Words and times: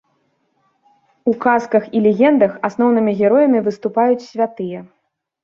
У 1.31 1.33
казках 1.43 1.85
і 1.99 2.01
легендах 2.05 2.51
асноўнымі 2.71 3.11
героямі 3.21 3.63
выступаюць 3.69 4.27
святыя. 4.31 4.79